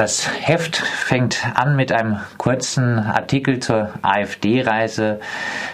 [0.00, 5.20] Das Heft fängt an mit einem kurzen Artikel zur AfD-Reise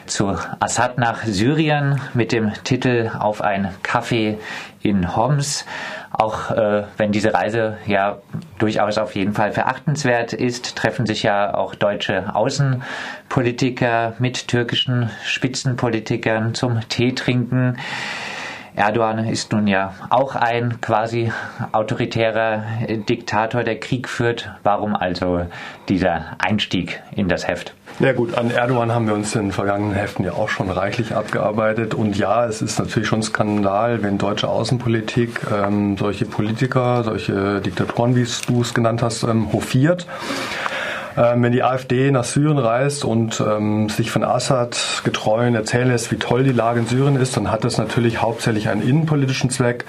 [0.06, 4.38] zu Assad nach Syrien mit dem Titel Auf ein Kaffee
[4.82, 5.64] in Homs.
[6.10, 8.18] Auch äh, wenn diese Reise ja
[8.58, 16.52] durchaus auf jeden Fall verachtenswert ist, treffen sich ja auch deutsche Außenpolitiker mit türkischen Spitzenpolitikern
[16.52, 17.76] zum Tee trinken.
[18.76, 21.32] Erdogan ist nun ja auch ein quasi
[21.72, 22.62] autoritärer
[23.08, 24.50] Diktator, der Krieg führt.
[24.64, 25.46] Warum also
[25.88, 27.72] dieser Einstieg in das Heft?
[28.00, 31.14] Ja gut, an Erdogan haben wir uns in den vergangenen Heften ja auch schon reichlich
[31.14, 31.94] abgearbeitet.
[31.94, 38.14] Und ja, es ist natürlich schon Skandal, wenn deutsche Außenpolitik ähm, solche Politiker, solche Diktatoren,
[38.14, 40.06] wie du es genannt hast, ähm, hofiert.
[41.16, 46.12] Ähm, wenn die AfD nach Syrien reist und ähm, sich von Assad getreuen erzählen lässt,
[46.12, 49.84] wie toll die Lage in Syrien ist, dann hat das natürlich hauptsächlich einen innenpolitischen Zweck,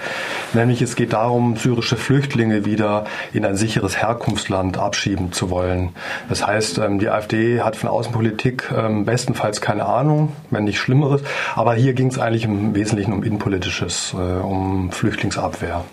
[0.54, 5.90] nämlich es geht darum, syrische Flüchtlinge wieder in ein sicheres Herkunftsland abschieben zu wollen.
[6.28, 11.22] Das heißt, ähm, die AfD hat von Außenpolitik ähm, bestenfalls keine Ahnung, wenn nicht Schlimmeres,
[11.54, 15.84] aber hier ging es eigentlich im Wesentlichen um innenpolitisches, äh, um Flüchtlingsabwehr.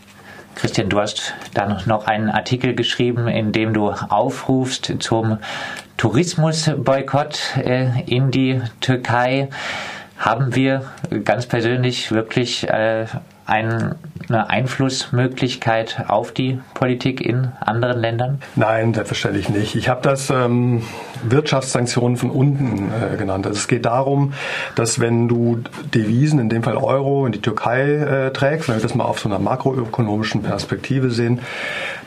[0.55, 5.37] Christian, du hast dann noch einen Artikel geschrieben, in dem du aufrufst zum
[5.97, 9.49] Tourismusboykott äh, in die Türkei.
[10.17, 10.89] Haben wir
[11.25, 13.05] ganz persönlich wirklich äh,
[14.29, 18.41] eine Einflussmöglichkeit auf die Politik in anderen Ländern?
[18.55, 19.75] Nein, selbstverständlich nicht.
[19.75, 20.83] Ich habe das ähm,
[21.23, 23.45] Wirtschaftssanktionen von unten äh, genannt.
[23.45, 24.33] Also es geht darum,
[24.75, 25.59] dass wenn du
[25.93, 29.19] Devisen, in dem Fall Euro, in die Türkei äh, trägst, wenn wir das mal auf
[29.19, 31.39] so einer makroökonomischen Perspektive sehen,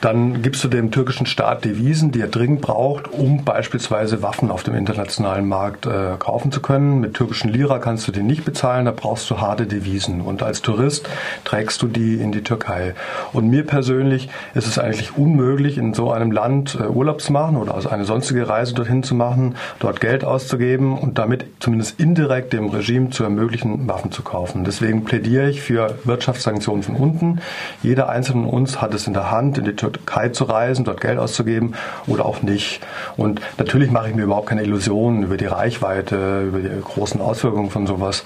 [0.01, 4.63] dann gibst du dem türkischen Staat Devisen, die er dringend braucht, um beispielsweise Waffen auf
[4.63, 7.01] dem internationalen Markt äh, kaufen zu können.
[7.01, 10.21] Mit türkischen Lira kannst du die nicht bezahlen, da brauchst du harte Devisen.
[10.21, 11.09] Und als Tourist
[11.45, 12.95] trägst du die in die Türkei.
[13.33, 17.57] Und mir persönlich ist es eigentlich unmöglich, in so einem Land äh, Urlaub zu machen
[17.57, 22.55] oder also eine sonstige Reise dorthin zu machen, dort Geld auszugeben und damit zumindest indirekt
[22.55, 24.65] dem Regime zu ermöglichen, Waffen zu kaufen.
[24.65, 27.41] Deswegen plädiere ich für Wirtschaftssanktionen von unten.
[27.83, 31.01] Jeder einzelne von uns hat es in der Hand, in die Türkei zu reisen, dort
[31.01, 31.75] Geld auszugeben
[32.07, 32.81] oder auch nicht.
[33.17, 37.71] Und natürlich mache ich mir überhaupt keine Illusionen über die Reichweite, über die großen Auswirkungen
[37.71, 38.25] von sowas.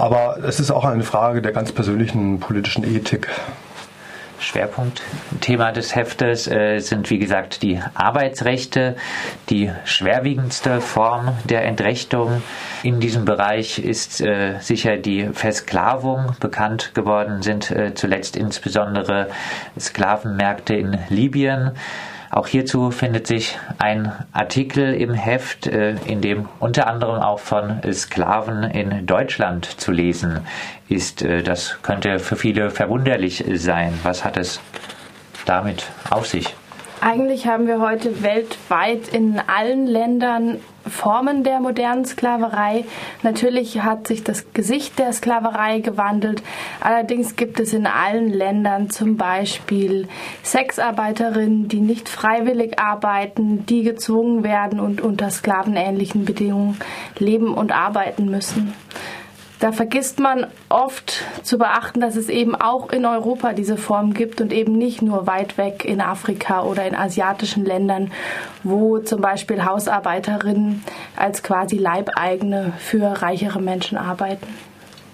[0.00, 3.28] Aber es ist auch eine Frage der ganz persönlichen politischen Ethik.
[4.38, 8.96] Schwerpunktthema des Heftes äh, sind, wie gesagt, die Arbeitsrechte,
[9.50, 12.42] die schwerwiegendste Form der Entrechtung.
[12.82, 19.28] In diesem Bereich ist äh, sicher die Versklavung bekannt geworden, sind äh, zuletzt insbesondere
[19.78, 21.72] Sklavenmärkte in Libyen.
[22.30, 27.80] Auch hierzu findet sich ein Artikel im Heft, äh, in dem unter anderem auch von
[27.92, 30.46] Sklaven in Deutschland zu lesen
[30.88, 31.22] ist.
[31.22, 33.98] Äh, das könnte für viele verwunderlich sein.
[34.04, 34.60] Was hat es
[35.44, 36.54] damit auf sich?
[37.02, 42.84] Eigentlich haben wir heute weltweit in allen Ländern Formen der modernen Sklaverei.
[43.22, 46.42] Natürlich hat sich das Gesicht der Sklaverei gewandelt.
[46.80, 50.08] Allerdings gibt es in allen Ländern zum Beispiel
[50.42, 56.78] Sexarbeiterinnen, die nicht freiwillig arbeiten, die gezwungen werden und unter sklavenähnlichen Bedingungen
[57.18, 58.74] leben und arbeiten müssen.
[59.60, 64.40] Da vergisst man oft zu beachten, dass es eben auch in Europa diese Form gibt
[64.40, 68.10] und eben nicht nur weit weg in Afrika oder in asiatischen Ländern,
[68.64, 70.82] wo zum Beispiel Hausarbeiterinnen
[71.14, 74.46] als quasi Leibeigene für reichere Menschen arbeiten.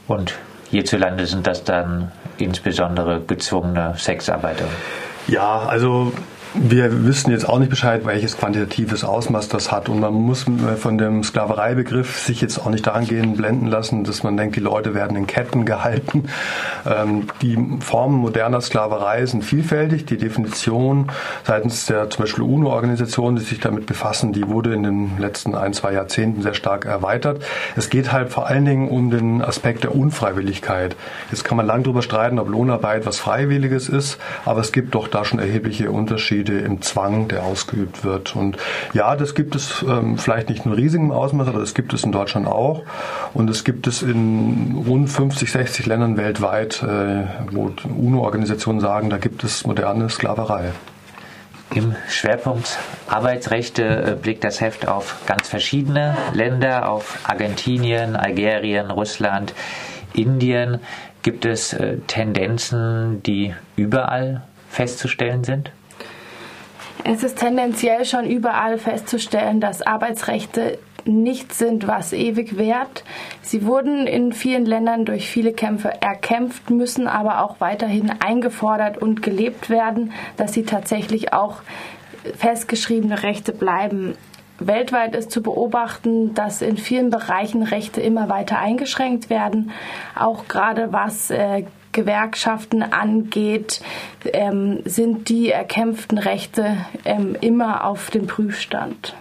[0.06, 0.34] Und
[0.70, 4.66] hierzulande sind das dann insbesondere gezwungene Sexarbeiter?
[5.26, 6.12] Ja, also
[6.58, 9.88] wir wissen jetzt auch nicht Bescheid, welches quantitatives Ausmaß das hat.
[9.88, 14.22] Und man muss äh, von dem Sklavereibegriff sich jetzt auch nicht dahingehend blenden lassen, dass
[14.22, 16.24] man denkt, die Leute werden in Ketten gehalten.
[16.86, 20.06] Ähm, die Formen moderner Sklaverei sind vielfältig.
[20.06, 21.10] Die Definition
[21.44, 25.72] seitens der zum Beispiel UNO-Organisationen, die sich damit befassen, die wurde in den letzten ein,
[25.72, 27.44] zwei Jahrzehnten sehr stark erweitert.
[27.76, 30.96] Es geht halt vor allen Dingen um den Aspekt der Unfreiwilligkeit.
[31.30, 35.08] Jetzt kann man lang darüber streiten, ob Lohnarbeit was Freiwilliges ist, aber es gibt doch
[35.08, 38.36] da schon erhebliche Unterschiede Unterschiede im Zwang, der ausgeübt wird.
[38.36, 38.56] Und
[38.92, 42.12] ja, das gibt es ähm, vielleicht nicht in riesigem Ausmaß, aber das gibt es in
[42.12, 42.84] Deutschland auch.
[43.34, 49.18] Und es gibt es in rund 50, 60 Ländern weltweit, äh, wo UNO-Organisationen sagen, da
[49.18, 50.72] gibt es moderne Sklaverei.
[51.74, 52.78] Im Schwerpunkt
[53.08, 59.52] Arbeitsrechte äh, blickt das Heft auf ganz verschiedene Länder, auf Argentinien, Algerien, Russland,
[60.14, 60.78] Indien.
[61.22, 65.72] Gibt es äh, Tendenzen, die überall festzustellen sind?
[67.08, 73.04] Es ist tendenziell schon überall festzustellen, dass Arbeitsrechte nichts sind, was ewig währt.
[73.42, 79.22] Sie wurden in vielen Ländern durch viele Kämpfe erkämpft, müssen aber auch weiterhin eingefordert und
[79.22, 81.62] gelebt werden, dass sie tatsächlich auch
[82.36, 84.16] festgeschriebene Rechte bleiben.
[84.58, 89.70] Weltweit ist zu beobachten, dass in vielen Bereichen Rechte immer weiter eingeschränkt werden,
[90.18, 91.66] auch gerade was äh,
[91.96, 93.80] Gewerkschaften angeht,
[94.32, 99.16] ähm, sind die erkämpften Rechte ähm, immer auf dem Prüfstand.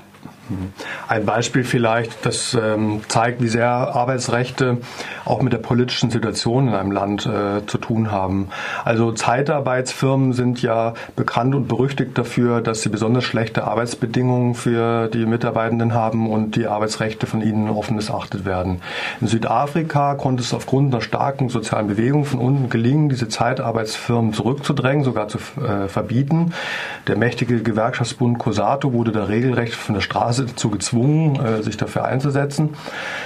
[1.07, 4.77] Ein Beispiel vielleicht, das ähm, zeigt, wie sehr Arbeitsrechte
[5.25, 8.50] auch mit der politischen Situation in einem Land äh, zu tun haben.
[8.83, 15.25] Also Zeitarbeitsfirmen sind ja bekannt und berüchtigt dafür, dass sie besonders schlechte Arbeitsbedingungen für die
[15.25, 18.81] Mitarbeitenden haben und die Arbeitsrechte von ihnen offen missachtet werden.
[19.21, 25.03] In Südafrika konnte es aufgrund einer starken sozialen Bewegung von unten gelingen, diese Zeitarbeitsfirmen zurückzudrängen,
[25.03, 26.53] sogar zu äh, verbieten.
[27.07, 32.05] Der mächtige Gewerkschaftsbund COSATO wurde da regelrecht von der Straße dazu gezwungen, äh, sich dafür
[32.05, 32.75] einzusetzen.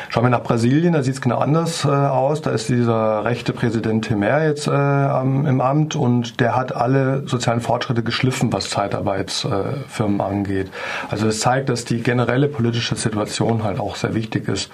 [0.10, 2.42] Schauen wir nach Brasilien, da sieht es genau anders äh, aus.
[2.42, 7.62] Da ist dieser rechte Präsident Temer jetzt äh, im Amt und der hat alle sozialen
[7.62, 10.72] Fortschritte geschliffen, was Zeitarbeitsfirmen angeht.
[11.10, 14.72] Also das zeigt, dass die generelle politische Situation halt auch sehr wichtig ist,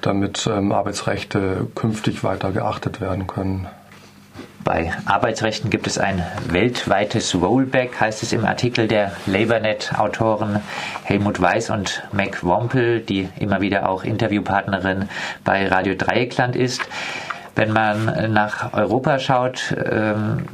[0.00, 3.66] damit ähm, Arbeitsrechte künftig weiter geachtet werden können.
[4.66, 10.60] Bei Arbeitsrechten gibt es ein weltweites Rollback, heißt es im Artikel der LabourNet-Autoren
[11.04, 15.08] Helmut Weiß und Mac Wompel, die immer wieder auch Interviewpartnerin
[15.44, 16.82] bei Radio Dreieckland ist.
[17.54, 20.46] Wenn man nach Europa schaut, ähm,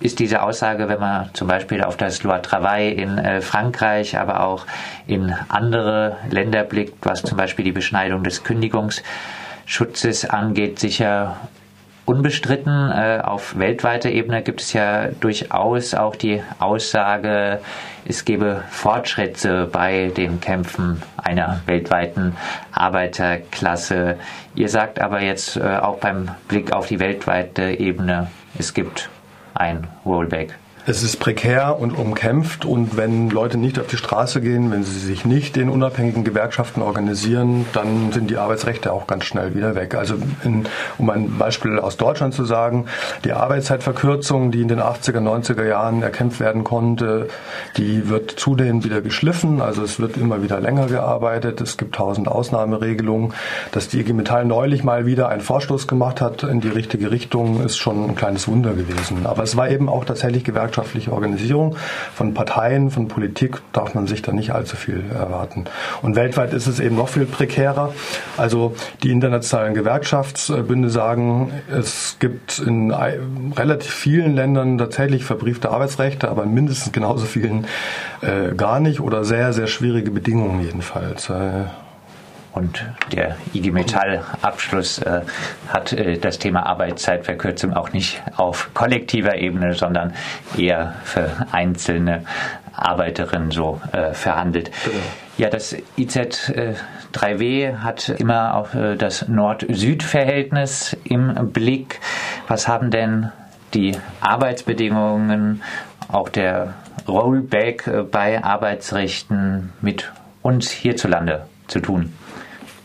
[0.00, 4.44] ist diese Aussage, wenn man zum Beispiel auf das Loi Travail in äh, Frankreich, aber
[4.44, 4.64] auch
[5.06, 11.36] in andere Länder blickt, was zum Beispiel die Beschneidung des Kündigungsschutzes angeht, sicher
[12.08, 12.90] unbestritten.
[12.90, 17.60] Äh, auf weltweiter Ebene gibt es ja durchaus auch die Aussage,
[18.06, 22.36] es gebe Fortschritte bei den Kämpfen einer weltweiten
[22.72, 24.16] Arbeiterklasse.
[24.54, 28.28] Ihr sagt aber jetzt äh, auch beim Blick auf die weltweite Ebene,
[28.58, 29.10] es gibt
[29.54, 30.54] ein Rollback.
[30.86, 34.98] Es ist prekär und umkämpft und wenn Leute nicht auf die Straße gehen, wenn sie
[34.98, 39.94] sich nicht in unabhängigen Gewerkschaften organisieren, dann sind die Arbeitsrechte auch ganz schnell wieder weg.
[39.94, 40.14] Also
[40.44, 40.64] in,
[40.96, 42.86] um ein Beispiel aus Deutschland zu sagen,
[43.24, 47.28] die Arbeitszeitverkürzung, die in den 80er, 90er Jahren erkämpft werden konnte,
[47.76, 49.60] die wird zudem wieder geschliffen.
[49.60, 51.60] Also es wird immer wieder länger gearbeitet.
[51.60, 53.34] Es gibt tausend Ausnahmeregelungen.
[53.72, 57.62] Dass die IG Metall neulich mal wieder einen Vorstoß gemacht hat in die richtige Richtung,
[57.62, 59.26] ist schon ein kleines Wunder gewesen.
[59.26, 61.76] Aber es war eben auch tatsächlich Gewerkschaft wirtschaftliche Organisierung.
[62.14, 65.64] Von Parteien, von Politik darf man sich da nicht allzu viel erwarten.
[66.02, 67.94] Und weltweit ist es eben noch viel prekärer.
[68.36, 76.44] Also die internationalen Gewerkschaftsbünde sagen, es gibt in relativ vielen Ländern tatsächlich verbriefte Arbeitsrechte, aber
[76.44, 77.66] in mindestens genauso vielen
[78.20, 81.30] äh, gar nicht oder sehr, sehr schwierige Bedingungen jedenfalls.
[81.30, 81.64] Äh,
[82.58, 85.20] und der IG Metall-Abschluss äh,
[85.68, 90.12] hat äh, das Thema Arbeitszeitverkürzung auch nicht auf kollektiver Ebene, sondern
[90.56, 92.24] eher für einzelne
[92.74, 94.70] Arbeiterinnen so äh, verhandelt.
[94.84, 94.96] Genau.
[95.38, 102.00] Ja, das IZ3W äh, hat immer auch äh, das Nord-Süd-Verhältnis im Blick.
[102.48, 103.30] Was haben denn
[103.72, 105.62] die Arbeitsbedingungen,
[106.08, 106.74] auch der
[107.06, 110.12] Rollback äh, bei Arbeitsrechten mit
[110.42, 112.12] uns hierzulande zu tun?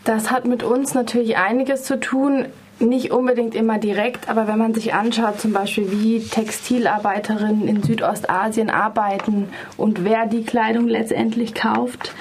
[0.04, 2.46] Das hat mit uns natürlich einiges zu tun.
[2.78, 8.68] Nicht unbedingt immer direkt, aber wenn man sich anschaut, zum Beispiel wie Textilarbeiterinnen in Südostasien
[8.68, 12.12] arbeiten und wer die Kleidung letztendlich kauft,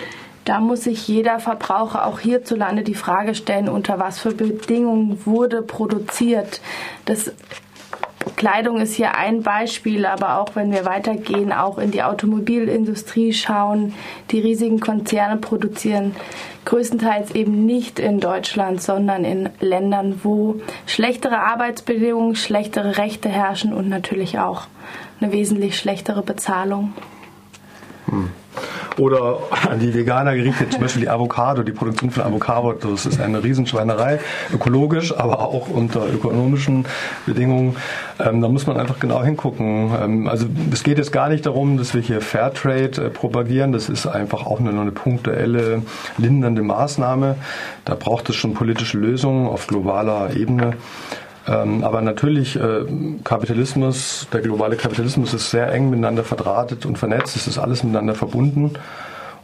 [0.46, 5.62] da muss sich jeder Verbraucher auch hierzulande die Frage stellen, unter was für Bedingungen wurde
[5.62, 6.62] produziert.
[7.06, 7.32] Das
[8.36, 13.94] Kleidung ist hier ein Beispiel, aber auch wenn wir weitergehen, auch in die Automobilindustrie schauen,
[14.32, 16.16] die riesigen Konzerne produzieren
[16.66, 23.90] größtenteils eben nicht in Deutschland, sondern in Ländern, wo schlechtere Arbeitsbedingungen, schlechtere Rechte herrschen und
[23.90, 24.68] natürlich auch
[25.20, 26.94] eine wesentlich schlechtere Bezahlung.
[28.06, 28.30] Hm.
[28.98, 33.20] Oder an die Veganer gerichtet, zum Beispiel die Avocado, die Produktion von Avocado, das ist
[33.20, 34.20] eine Riesenschweinerei,
[34.54, 36.86] ökologisch, aber auch unter ökonomischen
[37.26, 37.76] Bedingungen.
[38.20, 39.92] Ähm, da muss man einfach genau hingucken.
[40.00, 43.90] Ähm, also es geht jetzt gar nicht darum, dass wir hier Fairtrade äh, propagieren, das
[43.90, 45.82] ist einfach auch nur eine punktuelle,
[46.18, 47.36] lindernde Maßnahme.
[47.86, 50.74] Da braucht es schon politische Lösungen auf globaler Ebene.
[51.48, 52.86] Ähm, aber natürlich, äh,
[53.24, 57.36] Kapitalismus, der globale Kapitalismus ist sehr eng miteinander verdrahtet und vernetzt.
[57.36, 58.74] Es ist alles miteinander verbunden.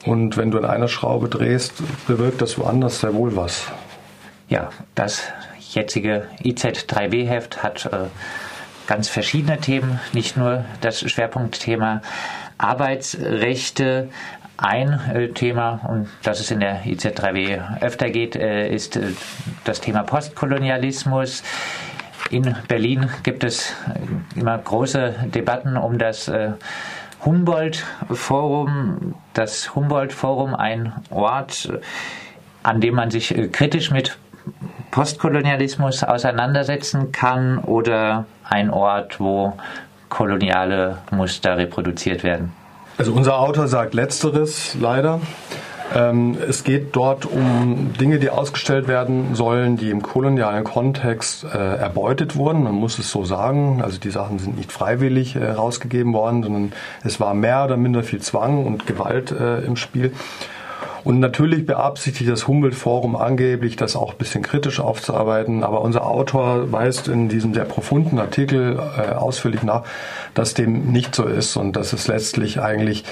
[0.05, 1.73] Und wenn du an einer Schraube drehst,
[2.07, 3.67] bewirkt das woanders sehr wohl was.
[4.47, 5.23] Ja, das
[5.73, 8.07] jetzige IZ3W-Heft hat äh,
[8.87, 12.01] ganz verschiedene Themen, nicht nur das Schwerpunktthema
[12.57, 14.09] Arbeitsrechte.
[14.57, 18.99] Ein äh, Thema, und das es in der IZ3W öfter geht, äh, ist
[19.63, 21.43] das Thema Postkolonialismus.
[22.29, 23.73] In Berlin gibt es
[24.35, 26.31] immer große Debatten um das
[27.25, 29.15] Humboldt-Forum.
[29.33, 31.71] Das Humboldt-Forum ein Ort,
[32.63, 34.17] an dem man sich kritisch mit
[34.91, 39.53] Postkolonialismus auseinandersetzen kann oder ein Ort, wo
[40.09, 42.51] koloniale Muster reproduziert werden?
[42.97, 45.21] Also unser Autor sagt letzteres leider.
[45.95, 51.57] Ähm, es geht dort um Dinge, die ausgestellt werden sollen, die im kolonialen Kontext äh,
[51.57, 52.63] erbeutet wurden.
[52.63, 53.81] Man muss es so sagen.
[53.81, 58.03] Also die Sachen sind nicht freiwillig äh, rausgegeben worden, sondern es war mehr oder minder
[58.03, 60.13] viel Zwang und Gewalt äh, im Spiel.
[61.03, 65.63] Und natürlich beabsichtigt das Humboldt-Forum angeblich, das auch ein bisschen kritisch aufzuarbeiten.
[65.63, 69.83] Aber unser Autor weist in diesem sehr profunden Artikel äh, ausführlich nach,
[70.33, 73.05] dass dem nicht so ist und dass es letztlich eigentlich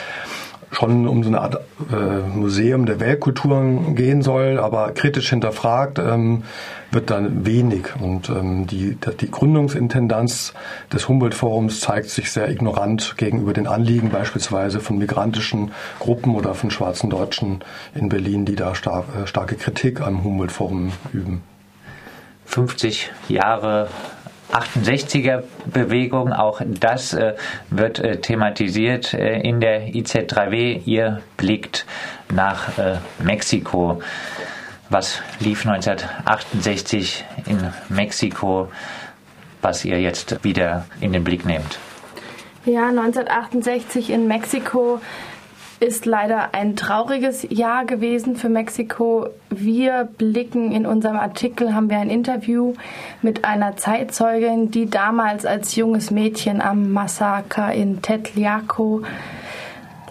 [0.71, 1.59] schon um so eine Art
[1.91, 6.43] äh, Museum der Weltkulturen gehen soll, aber kritisch hinterfragt ähm,
[6.91, 7.87] wird dann wenig.
[7.99, 10.53] Und ähm, die, die Gründungsintendanz
[10.91, 16.69] des Humboldt-Forums zeigt sich sehr ignorant gegenüber den Anliegen beispielsweise von migrantischen Gruppen oder von
[16.69, 17.63] schwarzen Deutschen
[17.95, 21.43] in Berlin, die da star äh, starke Kritik am Humboldt-Forum üben.
[22.45, 23.89] 50 Jahre
[24.51, 27.35] 68er Bewegung, auch das äh,
[27.69, 30.81] wird äh, thematisiert äh, in der IZ3W.
[30.85, 31.85] Ihr blickt
[32.33, 34.01] nach äh, Mexiko.
[34.89, 38.69] Was lief 1968 in Mexiko,
[39.61, 41.77] was ihr jetzt wieder in den Blick nehmt?
[42.65, 45.01] Ja, 1968 in Mexiko
[45.79, 49.29] ist leider ein trauriges Jahr gewesen für Mexiko.
[49.49, 52.73] Wir blicken in unserem Artikel, haben wir ein Interview
[53.21, 59.03] mit einer Zeitzeugin, die damals als junges Mädchen am Massaker in Tetliaco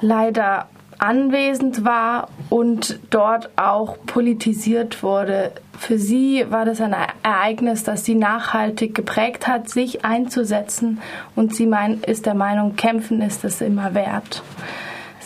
[0.01, 0.67] leider
[0.99, 5.53] anwesend war und dort auch politisiert wurde.
[5.79, 11.01] Für sie war das ein Ereignis, das sie nachhaltig geprägt hat, sich einzusetzen
[11.35, 14.43] und sie mein, ist der Meinung, kämpfen ist es immer wert.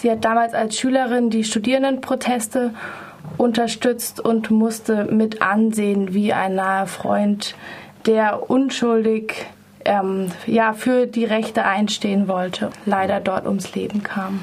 [0.01, 2.73] Sie hat damals als Schülerin die Studierendenproteste
[3.37, 7.55] unterstützt und musste mit ansehen, wie ein naher Freund,
[8.07, 9.45] der unschuldig
[9.85, 14.41] ähm, ja, für die Rechte einstehen wollte, leider dort ums Leben kam.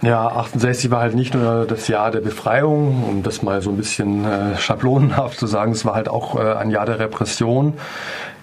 [0.00, 3.76] Ja, 68 war halt nicht nur das Jahr der Befreiung, um das mal so ein
[3.76, 7.74] bisschen äh, schablonenhaft zu sagen, es war halt auch äh, ein Jahr der Repression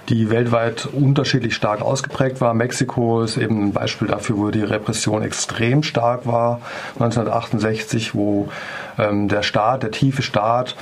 [0.10, 2.54] die weltweit unterschiedlich stark ausgeprägt war.
[2.54, 6.62] Mexiko ist eben ein Beispiel dafür, wo die Repression extrem stark war.
[6.96, 8.50] 1968, wo
[8.98, 10.76] ähm, der Staat, der tiefe Staat,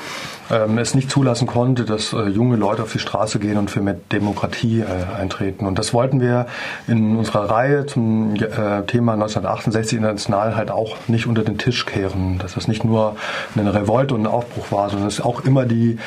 [0.50, 3.82] ähm, es nicht zulassen konnte, dass äh, junge Leute auf die Straße gehen und für
[3.82, 5.66] mehr Demokratie äh, eintreten.
[5.66, 6.48] Und das wollten wir
[6.88, 12.40] in unserer Reihe zum äh, Thema 1968 international halt auch nicht unter den Tisch kehren.
[12.40, 13.18] Dass das nicht nur
[13.58, 15.98] eine Revolte und ein Aufbruch war, sondern es auch immer die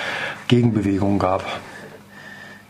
[0.48, 1.44] Gegenbewegung gab.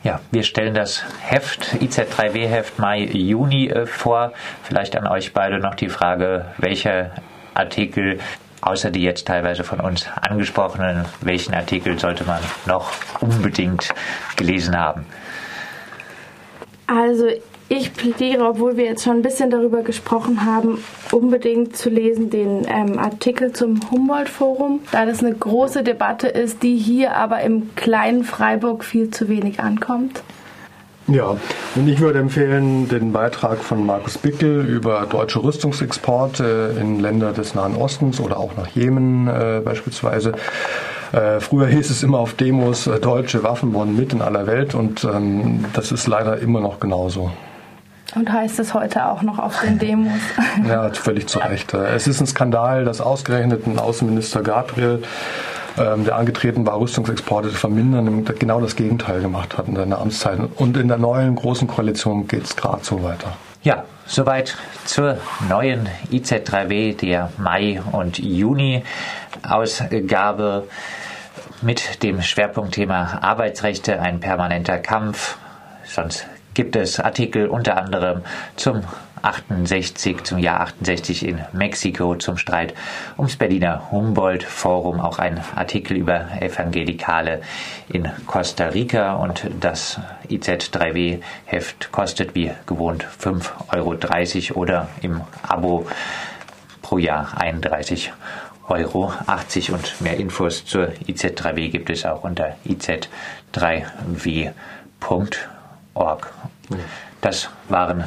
[0.02, 4.32] Ja, wir stellen das Heft, IZ3W-Heft Mai-Juni äh, vor.
[4.62, 7.10] Vielleicht an euch beide noch die Frage, welcher
[7.52, 8.18] Artikel,
[8.62, 13.90] außer die jetzt teilweise von uns angesprochenen, welchen Artikel sollte man noch unbedingt
[14.36, 15.04] gelesen haben?
[16.86, 17.28] Also
[17.70, 22.66] ich plädiere, obwohl wir jetzt schon ein bisschen darüber gesprochen haben, unbedingt zu lesen den
[22.68, 28.24] ähm, Artikel zum Humboldt-Forum, da das eine große Debatte ist, die hier aber im kleinen
[28.24, 30.24] Freiburg viel zu wenig ankommt.
[31.06, 31.36] Ja,
[31.76, 37.54] und ich würde empfehlen den Beitrag von Markus Bickel über deutsche Rüstungsexporte in Länder des
[37.54, 40.32] Nahen Ostens oder auch nach Jemen äh, beispielsweise.
[41.12, 44.74] Äh, früher hieß es immer auf Demos, äh, deutsche Waffen wurden mit in aller Welt
[44.74, 47.30] und ähm, das ist leider immer noch genauso.
[48.14, 50.18] Und heißt es heute auch noch auf den Demos.
[50.68, 51.72] ja, völlig zu Recht.
[51.74, 55.02] Es ist ein Skandal, dass ausgerechnet ein Außenminister Gabriel,
[55.78, 60.40] ähm, der angetreten war, Rüstungsexporte zu vermindern, genau das Gegenteil gemacht hat in seiner Amtszeit.
[60.56, 63.36] Und in der neuen großen Koalition geht es gerade so weiter.
[63.62, 70.64] Ja, soweit zur neuen IZ3W, der Mai- und Juni-Ausgabe
[71.62, 75.36] mit dem Schwerpunktthema Arbeitsrechte, ein permanenter Kampf.
[75.84, 78.22] Sonst gibt es Artikel unter anderem
[78.56, 78.82] zum
[79.22, 82.74] 68, zum Jahr 68 in Mexiko, zum Streit
[83.18, 87.42] ums Berliner Humboldt-Forum, auch ein Artikel über Evangelikale
[87.88, 89.14] in Costa Rica.
[89.14, 95.86] Und das IZ3W-Heft kostet wie gewohnt 5,30 Euro oder im Abo
[96.82, 98.12] pro Jahr 31
[98.68, 102.56] Euro 80 und mehr Infos zur IZ3W gibt es auch unter
[106.00, 106.32] iz3w.org.
[107.20, 108.04] Das waren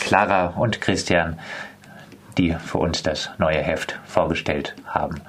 [0.00, 1.38] Clara und Christian,
[2.38, 5.20] die für uns das neue Heft vorgestellt haben.